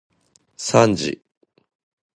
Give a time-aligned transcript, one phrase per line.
[0.57, 1.21] さんじ